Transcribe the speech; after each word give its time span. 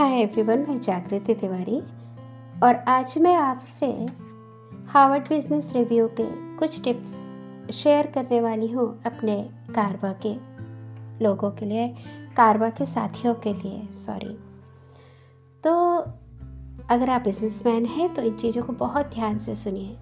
Hi 0.00 0.20
everyone, 0.20 0.58
मैं 0.58 0.78
जागृति 0.80 1.34
तिवारी 1.34 1.78
और 2.62 2.74
आज 2.88 3.14
मैं 3.18 3.34
आपसे 3.36 3.86
हार्वर्ड 4.88 5.28
बिज़नेस 5.28 5.72
रिव्यू 5.76 6.06
के 6.20 6.24
कुछ 6.56 6.82
टिप्स 6.84 7.72
शेयर 7.74 8.06
करने 8.06 8.40
वाली 8.40 8.70
हूँ 8.72 8.86
अपने 9.06 9.36
कारवा 9.74 10.12
के 10.26 10.32
लोगों 11.24 11.50
के 11.50 11.66
लिए, 11.66 11.88
कारवा 12.36 12.68
के 12.68 12.86
साथियों 12.86 13.34
के 13.34 13.52
लिए 13.52 13.82
सॉरी 14.06 14.36
तो 15.64 15.74
अगर 16.90 17.10
आप 17.10 17.20
बिजनेसमैन 17.20 17.86
हैं 17.86 18.12
तो 18.14 18.22
इन 18.22 18.36
चीज़ों 18.36 18.62
को 18.62 18.72
बहुत 18.72 19.10
ध्यान 19.14 19.38
से 19.38 19.54
सुनिए। 19.54 19.96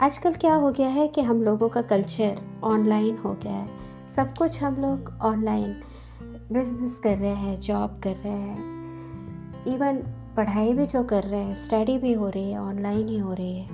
आजकल 0.00 0.34
क्या 0.34 0.54
हो 0.54 0.70
गया 0.70 0.88
है 0.88 1.06
कि 1.08 1.22
हम 1.22 1.42
लोगों 1.42 1.68
का 1.68 1.82
कल्चर 1.82 2.40
ऑनलाइन 2.64 3.18
हो 3.18 3.32
गया 3.34 3.52
है। 3.52 3.68
सब 4.16 4.34
कुछ 4.38 4.62
हम 4.62 4.76
लोग 4.76 5.12
ऑनलाइन 5.22 5.76
बिज़नेस 6.52 6.98
कर 7.04 7.18
रहे 7.18 7.34
हैं 7.34 7.60
जॉब 7.60 8.00
कर 8.04 8.16
रहे 8.16 8.32
हैं। 8.32 8.75
इवन 9.66 9.96
पढ़ाई 10.36 10.72
भी 10.72 10.86
जो 10.86 11.02
कर 11.04 11.22
रहे 11.22 11.40
हैं 11.40 11.54
स्टडी 11.54 11.98
भी 11.98 12.12
हो 12.12 12.28
रही 12.28 12.50
है 12.52 12.58
ऑनलाइन 12.58 13.08
ही 13.08 13.18
हो 13.18 13.32
रही 13.32 13.58
है। 13.58 13.68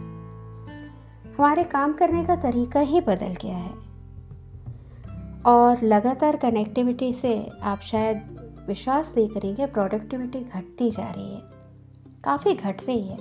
हमारे 1.37 1.64
काम 1.64 1.92
करने 1.92 2.24
का 2.24 2.37
तरीका 2.37 2.80
ही 2.80 3.00
बदल 3.00 3.34
गया 3.42 3.56
है। 3.56 3.70
और 5.47 5.83
लगातार 5.83 6.36
कनेक्टिविटी 6.36 7.12
से 7.12 7.50
आप 7.62 7.80
शायद 7.80 8.36
विश्वास 8.69 9.12
नहीं 9.16 9.28
करेंगे 9.28 9.66
प्रोडक्टिविटी 9.66 10.41
घटती 10.41 10.91
जा 10.91 11.10
रही 11.10 11.34
है। 11.34 11.41
काफ़ी 12.24 12.55
घट 12.55 12.83
रही 12.86 13.02
है। 13.02 13.19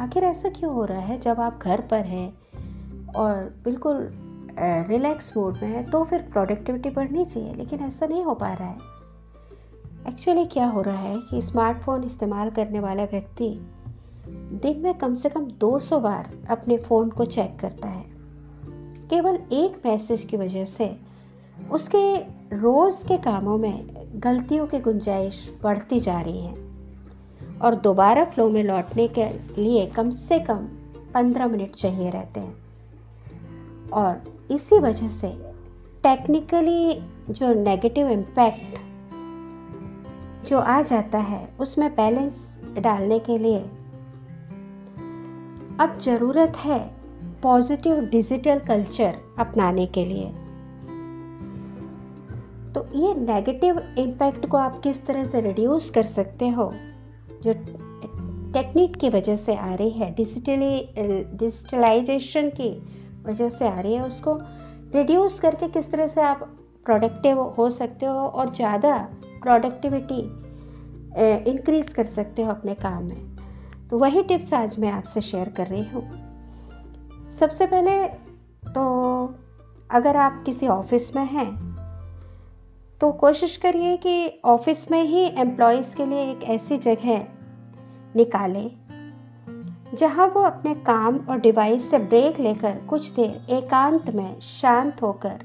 आखिर 0.00 0.24
ऐसा 0.24 0.48
क्यों 0.48 0.72
हो 0.74 0.84
रहा 0.84 1.00
है? 1.00 1.18
जब 1.20 1.40
आप 1.40 1.58
घर 1.62 1.80
पर 1.80 2.04
हैं 2.04 3.12
और 3.16 3.60
बिल्कुल 3.64 4.08
रिलैक्स 4.88 5.36
मोड 5.36 5.58
में 5.62 5.68
है 5.68 5.82
तो 5.90 6.04
फिर 6.04 6.22
प्रोडक्टिविटी 6.22 6.90
बढ़नी 6.90 7.24
चाहिए, 7.24 7.54
लेकिन 7.54 7.80
ऐसा 7.80 8.06
नहीं 8.06 8.24
हो 8.24 8.34
पा 8.34 8.52
रहा 8.52 8.68
है। 8.68 8.89
एक्चुअली 10.08 10.44
क्या 10.44 10.66
हो 10.66 10.80
रहा 10.80 10.98
है 10.98 11.18
कि 11.18 11.42
स्मार्टफ़ोन 11.42 12.04
इस्तेमाल 12.04 12.50
करने 12.50 12.80
वाला 12.80 13.04
व्यक्ति 13.04 13.66
दिन 14.28 14.80
में 14.80 14.94
कम 14.94 15.14
से 15.14 15.28
कम 15.28 15.44
200 15.44 16.00
बार 16.00 16.30
अपने 16.50 16.76
फ़ोन 16.76 17.10
को 17.10 17.24
चेक 17.24 17.58
करता 17.60 17.88
है। 17.88 18.04
केवल 19.10 19.34
एक 19.52 19.82
मैसेज 19.86 20.24
की 20.24 20.36
वजह 20.36 20.64
से 20.64 20.96
उसके 21.70 22.16
रोज़ 22.56 23.06
के 23.06 23.18
कामों 23.18 23.58
में 23.58 23.86
गलतियों 24.14 24.66
की 24.66 24.78
गुंजाइश 24.78 25.58
बढ़ती 25.62 26.00
जा 26.00 26.20
रही 26.20 26.40
है 26.40 26.54
और 27.62 27.74
दोबारा 27.74 28.24
फ्लो 28.24 28.50
में 28.50 28.64
लौटने 28.64 29.08
के 29.08 29.24
लिए 29.62 29.86
कम 29.86 30.10
से 30.10 30.38
कम 30.38 30.68
पंद्रह 31.14 31.46
मिनट 31.46 31.74
चाहिए 31.74 32.10
रहते 32.10 32.40
हैं। 32.40 32.56
और 33.90 34.22
इसी 34.50 34.78
वजह 34.78 35.08
से 35.08 35.28
टेक्निकली 36.02 37.02
जो 37.32 37.54
नेगेटिव 37.54 38.08
इम्पैक्ट 38.08 38.89
जो 40.50 40.58
आ 40.58 40.80
जाता 40.82 41.18
है, 41.18 41.48
उसमें 41.60 41.90
बैलेंस 41.90 42.60
डालने 42.78 43.18
के 43.18 43.36
लिए। 43.38 43.58
अब 45.80 45.98
ज़रूरत 46.02 46.56
है 46.56 46.78
पॉजिटिव 47.42 48.00
डिजिटल 48.06 48.58
कल्चर 48.58 49.18
अपनाने 49.38 49.86
के 49.86 50.04
लिए। 50.04 50.26
तो 52.74 52.84
ये 52.96 53.14
नेगेटिव 53.16 53.78
इम्पैक्ट 53.98 54.46
को 54.46 54.56
आप 54.56 54.80
किस 54.80 55.04
तरह 55.06 55.24
से 55.24 55.40
रिड्यूस 55.40 55.88
कर 55.90 56.02
सकते 56.02 56.48
हो? 56.48 56.72
जो 57.42 57.52
टेक्निक 58.52 58.96
की 58.96 59.08
वजह 59.08 59.36
से 59.36 59.54
आ 59.56 59.74
रही 59.74 59.90
है 59.90 60.12
डिजिटली 60.14 60.76
डिजिटलाइजेशन 60.98 62.48
की 62.50 62.70
वजह 63.26 63.48
से 63.48 63.68
आ 63.68 63.80
रही 63.80 63.94
है, 63.94 64.02
उसको 64.02 64.38
रिड्यूस 64.94 65.38
करके 65.40 65.68
किस 65.68 65.90
तरह 65.92 66.06
से 66.06 66.20
आप 66.22 66.42
प्रोडक्टिव 66.86 67.40
हो 67.58 67.70
सकते 67.70 68.06
हो 68.06 68.12
और 68.12 68.52
ज़्यादा 68.54 68.96
प्रोडक्टिविटी 69.42 70.20
इंक्रीज़ 71.50 71.92
कर 71.94 72.04
सकते 72.04 72.42
हो 72.42 72.50
अपने 72.50 72.74
काम 72.74 73.02
में। 73.04 73.88
तो 73.90 73.98
वही 73.98 74.22
टिप्स 74.22 74.52
आज 74.54 74.78
मैं 74.78 74.90
आपसे 74.92 75.20
शेयर 75.20 75.48
कर 75.48 75.66
रही 75.66 75.84
हूँ। 75.84 76.02
सबसे 77.40 77.66
पहले 77.66 78.04
तो 78.70 78.82
अगर 79.90 80.16
आप 80.16 80.42
किसी 80.46 80.68
ऑफ़िस 80.68 81.14
में 81.16 81.24
हैं 81.24 81.50
तो 83.00 83.10
कोशिश 83.12 83.56
करिए 83.56 83.96
कि 83.96 84.40
ऑफ़िस 84.44 84.90
में 84.90 85.02
ही 85.02 85.24
एम्प्लॉयज़ 85.38 85.94
के 85.96 86.06
लिए 86.06 86.30
एक 86.30 86.42
ऐसी 86.44 86.78
जगह 86.78 87.26
निकालें, 88.16 88.70
जहाँ 89.94 90.26
वो 90.26 90.42
अपने 90.42 90.74
काम 90.74 91.18
और 91.30 91.38
डिवाइस 91.40 91.90
से 91.90 91.98
ब्रेक 91.98 92.40
लेकर 92.40 92.76
कुछ 92.80 93.10
देर 93.10 93.54
एकांत 93.54 94.10
में 94.10 94.40
शांत 94.40 95.02
होकर 95.02 95.38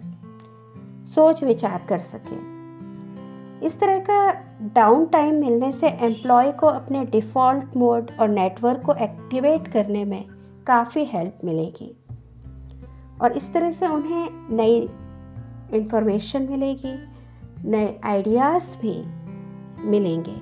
सोच 1.15 1.43
विचार 1.43 1.85
कर 1.89 1.99
सके। 1.99 2.54
इस 3.63 3.79
तरह 3.79 3.99
का 3.99 4.31
डाउन 4.61 5.05
टाइम 5.05 5.35
मिलने 5.35 5.71
से 5.71 5.87
एम्प्लॉय 5.87 6.51
को 6.51 6.67
अपने 6.67 7.05
डिफ़ॉल्ट 7.05 7.77
मोड 7.77 8.11
और 8.19 8.29
नेटवर्क 8.29 8.81
को 8.81 8.93
एक्टिवेट 8.93 9.67
करने 9.67 10.05
में 10.05 10.25
काफ़ी 10.67 11.05
हेल्प 11.05 11.37
मिलेगी। 11.43 11.97
और 13.21 13.31
इस 13.31 13.53
तरह 13.53 13.71
से 13.71 13.87
उन्हें 13.87 14.29
नई 14.55 14.89
इंफॉर्मेशन 15.73 16.41
मिलेगी, 16.41 16.95
नए 17.69 17.99
आइडियाज़ 18.03 18.77
भी 18.77 19.05
मिलेंगे, 19.87 20.35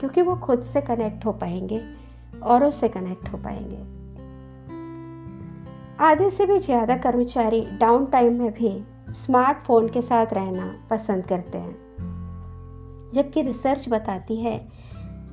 क्योंकि 0.00 0.22
वो 0.22 0.36
खुद 0.36 0.62
से 0.62 0.80
कनेक्ट 0.80 1.26
हो 1.26 1.32
पाएँगे, 1.32 1.82
औरों 2.42 2.70
से 2.70 2.88
कनेक्ट 2.88 3.28
हो 3.28 3.38
पाएँगे। 3.38 4.00
आधे 6.04 6.30
से 6.30 6.46
भी 6.46 6.58
ज़्यादा 6.58 6.96
कर्मचारी 6.96 7.60
डाउन 7.60 8.06
टाइम 8.06 8.42
में 8.42 8.52
भी 8.52 8.84
स्मार्टफ़ोन 9.14 9.88
के 9.88 10.02
साथ 10.02 10.26
रहना 10.32 10.86
पसंद 10.90 11.24
करते 11.24 11.58
हैं। 11.58 11.89
जबकि 13.14 13.42
रिसर्च 13.42 13.88
बताती 13.88 14.36
है 14.36 14.58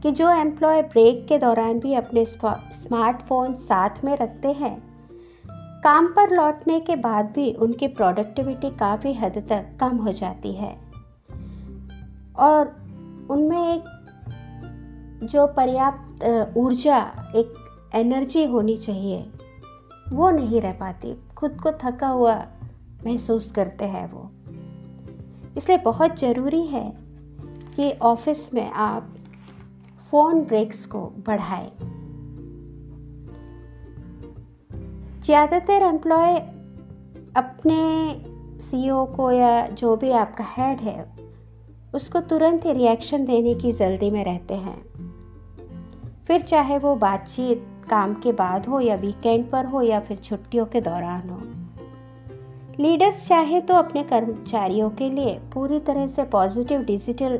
कि 0.03 0.11
जो 0.11 0.29
एम्प्लॉय 0.29 0.81
ब्रेक 0.81 1.25
के 1.27 1.37
दौरान 1.37 1.79
भी 1.79 1.93
अपने 1.93 2.25
स्मार्टफ़ोन 2.25 3.53
साथ 3.53 4.03
में 4.03 4.17
रखते 4.17 4.51
हैं, 4.51 4.77
काम 5.83 6.07
पर 6.07 6.35
लौटने 6.35 6.79
के 6.79 6.95
बाद 6.95 7.25
भी 7.25 7.53
उनकी 7.53 7.87
प्रोडक्टिविटी 7.87 8.69
काफ़ी 8.69 9.13
हद 9.13 9.43
तक 9.49 9.65
कम 9.79 9.97
हो 9.97 10.11
जाती 10.11 10.51
है। 10.51 10.77
और 12.39 12.67
उनमें 13.29 13.73
एक 13.75 13.83
जो 15.23 15.47
पर्याप्त 15.47 16.53
ऊर्जा, 16.57 16.97
एक 17.35 17.53
एनर्जी 17.95 18.45
होनी 18.45 18.77
चाहिए, 18.77 19.29
वो 20.09 20.29
नहीं 20.29 20.61
रह 20.61 20.71
पाती। 20.71 21.15
खुद 21.37 21.57
को 21.61 21.71
थका 21.83 22.07
हुआ 22.07 22.35
महसूस 23.05 23.51
करते 23.51 23.85
हैं 23.85 24.11
वो। 24.11 24.29
इसलिए 25.57 25.77
बहुत 25.77 26.19
ज़रूरी 26.19 26.65
है 26.65 27.06
कि 27.77 27.91
ऑफ़िस 27.91 28.53
में 28.53 28.71
आप 28.71 29.13
फ़ोन 30.11 30.41
ब्रेक्स 30.41 30.85
को 30.85 30.99
बढ़ाएँ। 30.99 31.71
ज़्यादातर 35.21 35.73
एम्प्लॉय 35.73 36.39
अपने 37.35 38.13
सीईओ 38.61 39.05
को 39.05 39.31
या 39.31 39.67
जो 39.67 39.95
भी 39.95 40.11
आपका 40.11 40.43
हेड 40.47 40.79
है, 40.79 41.13
उसको 41.93 42.19
तुरंत 42.19 42.65
रिएक्शन 42.65 43.25
देने 43.25 43.53
की 43.55 43.71
जल्दी 43.71 44.09
में 44.11 44.23
रहते 44.25 44.53
हैं। 44.53 44.81
फिर 46.27 46.41
चाहे 46.41 46.77
वो 46.77 46.95
बातचीत 46.95 47.67
काम 47.89 48.13
के 48.13 48.31
बाद 48.31 48.65
हो 48.65 48.79
या 48.79 48.95
वीकेंड 48.95 49.49
पर 49.51 49.65
हो 49.65 49.81
या 49.81 49.99
फिर 49.99 50.17
छुट्टियों 50.17 50.65
के 50.65 50.81
दौरान 50.81 51.29
हो। 51.29 51.41
लीडर्स 52.79 53.27
चाहे 53.27 53.61
तो 53.61 53.73
अपने 53.73 54.03
कर्मचारियों 54.03 54.89
के 54.89 55.09
लिए 55.09 55.39
पूरी 55.53 55.79
तरह 55.79 56.07
से 56.07 56.23
पॉजिटिव 56.23 56.81
डिजिटल 56.81 57.37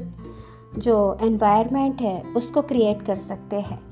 जो 0.78 1.18
एनवायरनमेंट 1.22 2.02
है, 2.02 2.22
उसको 2.22 2.62
क्रिएट 2.62 3.02
कर 3.02 3.16
सकते 3.16 3.56
हैं। 3.56 3.88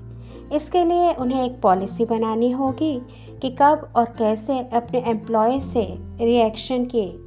इसके 0.49 0.85
लिए 0.85 1.13
उन्हें 1.13 1.45
एक 1.45 1.61
पॉलिसी 1.61 2.05
बनानी 2.05 2.51
होगी 2.51 3.01
कि 3.41 3.49
कब 3.61 3.93
और 3.95 4.05
कैसे 4.05 4.59
अपने 4.59 4.99
एम्प्लॉय 4.99 5.59
से 5.59 5.97
रिएक्शन 6.25 6.85
की 6.85 7.25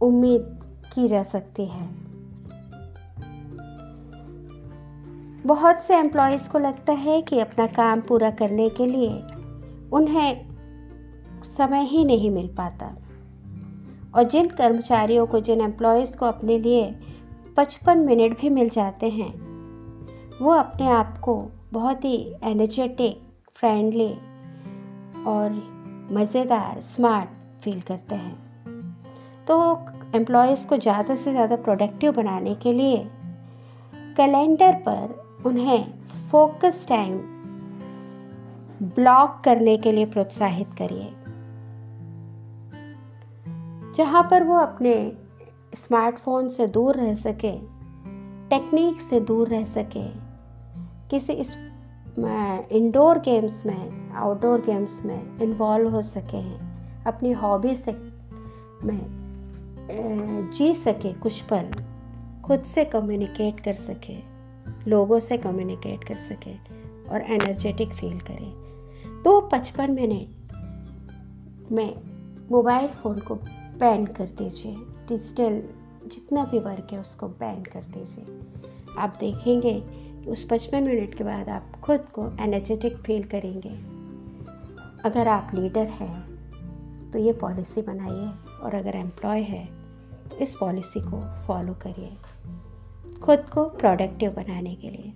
उम्मीद 0.00 0.60
की 0.94 1.08
जा 1.08 1.22
सकती 1.22 1.64
है। 1.64 2.00
बहुत 5.46 5.82
से 5.82 5.96
एम्प्लॉयज़ 5.96 6.48
को 6.48 6.58
लगता 6.58 6.92
है 6.92 7.22
कि 7.22 7.40
अपना 7.40 7.66
काम 7.66 8.00
पूरा 8.00 8.30
करने 8.30 8.68
के 8.68 8.86
लिए 8.86 9.22
उन्हें 9.92 10.48
समय 11.56 11.82
ही 11.82 12.04
नहीं 12.04 12.30
मिल 12.30 12.46
पाता। 12.46 12.96
और 14.14 14.22
जिन 14.22 14.46
कर्मचारियों 14.46 15.26
को, 15.26 15.40
जिन 15.40 15.60
एम्प्लॉयज़ 15.60 16.16
को 16.16 16.26
अपने 16.26 16.58
लिए 16.58 17.00
55 17.58 17.96
मिनट 17.96 18.40
भी 18.40 18.48
मिल 18.48 18.68
जाते 18.68 19.08
हैं। 19.10 19.32
वो 20.38 20.52
अपने 20.52 20.88
आप 20.88 21.18
को 21.18 21.34
बहुत 21.72 22.04
ही 22.04 22.16
एनर्जेटिक 22.44 23.22
फ्रेंडली 23.54 24.12
और 25.26 25.50
मज़ेदार 26.12 26.80
स्मार्ट 26.80 27.28
फील 27.64 27.80
करते 27.80 28.14
हैं। 28.14 28.36
तो 29.46 29.60
एम्प्लॉयज़ 30.14 30.66
को 30.66 30.76
ज़्यादा 30.76 31.14
से 31.14 31.32
ज़्यादा 31.32 31.56
प्रोडक्टिव 31.56 32.12
बनाने 32.12 32.54
के 32.54 32.72
लिए 32.72 32.96
कैलेंडर 34.16 34.72
पर 34.88 35.42
उन्हें 35.46 35.84
फोकस 36.30 36.86
टाइम 36.88 37.18
ब्लॉक 38.96 39.40
करने 39.44 39.76
के 39.76 39.92
लिए 39.92 40.06
प्रोत्साहित 40.06 40.68
करिए। 40.78 41.12
जहाँ 43.96 44.22
पर 44.22 44.44
वो 44.44 44.56
अपने 44.56 44.94
स्मार्टफ़ोन 45.72 46.48
से 46.48 46.66
दूर 46.66 46.96
रह 46.96 47.12
सके, 47.14 47.52
टेक्निक 48.50 49.00
से 49.00 49.20
दूर 49.20 49.48
रह 49.48 49.64
सके, 49.64 50.06
किसी 51.10 51.32
इस 51.32 51.54
इंडोर 52.72 53.18
गेम्स 53.18 53.64
में 53.66 54.12
आउटडोर 54.12 54.60
गेम्स 54.60 55.00
में 55.04 55.38
इन्वॉल्व 55.42 55.90
हो 55.90 56.02
सके 56.02 56.36
हैं 56.36 57.04
अपनी 57.04 57.32
हॉबी 57.32 57.74
से, 57.76 57.92
में 58.84 60.50
जी 60.54 60.74
सके 60.74 61.12
कुछ 61.12 61.40
पल, 61.42 61.70
खुद 62.44 62.62
से 62.64 62.84
कम्युनिकेट 62.84 63.60
कर 63.60 63.74
सके, 63.74 64.16
लोगों 64.90 65.20
से 65.20 65.36
कम्युनिकेट 65.38 66.04
कर 66.04 66.16
सके 66.16 66.54
और 67.08 67.22
एनर्जेटिक 67.22 67.92
फील 67.92 68.18
करें। 68.20 68.52
तो 69.22 69.40
पचपन 69.52 69.90
मिनट 69.90 70.52
में 71.72 71.94
मोबाइल 72.50 72.88
फ़ोन 72.88 73.18
को 73.18 73.34
बैन 73.80 74.06
कर 74.06 74.26
दीजिए। 74.38 74.76
डिजिटल 75.10 75.62
जितना 76.08 76.44
भी 76.44 76.58
वर्क 76.58 76.92
है 76.92 77.00
उसको 77.00 77.28
बैन 77.28 77.62
कर 77.62 77.82
दीजिए। 77.82 78.96
आप 78.98 79.16
देखेंगे 79.20 79.74
कि 79.80 80.30
उस 80.30 80.46
पचपन 80.50 80.82
मिनट 80.82 81.14
के 81.14 81.24
बाद 81.24 81.48
आप 81.48 81.80
खुद 81.82 82.00
को 82.00 82.26
एनर्जेटिक 82.40 82.96
फील 82.96 83.24
करेंगे। 83.24 83.74
अगर 85.04 85.28
आप 85.28 85.50
लीडर 85.54 85.86
हैं 85.86 87.10
तो 87.10 87.18
ये 87.18 87.32
पॉलिसी 87.32 87.82
बनाइए 87.82 88.28
और 88.62 88.74
अगर 88.74 88.96
एम्प्लॉय 88.96 89.40
है 89.40 89.64
तो 90.30 90.36
इस 90.36 90.54
पॉलिसी 90.54 91.00
को 91.00 91.20
फॉलो 91.46 91.74
करिए। 91.74 92.16
खुद 93.20 93.38
को 93.38 93.64
प्रोडक्टिव 93.64 94.30
बनाने 94.30 94.74
के 94.74 94.90
लिए। 94.90 95.12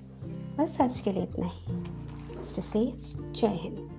बस 0.59 0.81
आज 0.81 1.01
के 1.01 1.13
लिए 1.13 1.23
इतना 1.23 1.47
ही। 1.47 1.83
सेफ़ 2.45 3.33
जय 3.33 3.59
हिंद 3.63 3.91